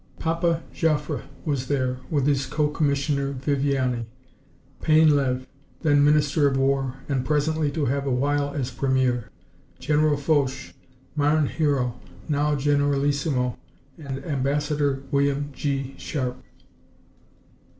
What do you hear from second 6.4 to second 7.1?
of War,